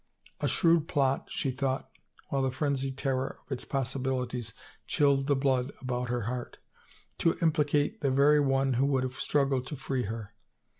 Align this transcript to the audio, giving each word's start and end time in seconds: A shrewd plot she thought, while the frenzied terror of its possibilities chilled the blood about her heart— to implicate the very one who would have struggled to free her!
A 0.39 0.47
shrewd 0.47 0.87
plot 0.87 1.27
she 1.29 1.51
thought, 1.51 1.91
while 2.29 2.41
the 2.41 2.49
frenzied 2.49 2.97
terror 2.97 3.37
of 3.45 3.51
its 3.51 3.65
possibilities 3.65 4.51
chilled 4.87 5.27
the 5.27 5.35
blood 5.35 5.73
about 5.79 6.09
her 6.09 6.21
heart— 6.21 6.57
to 7.19 7.37
implicate 7.39 8.01
the 8.01 8.09
very 8.09 8.39
one 8.39 8.73
who 8.73 8.85
would 8.87 9.03
have 9.03 9.19
struggled 9.19 9.67
to 9.67 9.75
free 9.75 10.05
her! 10.05 10.33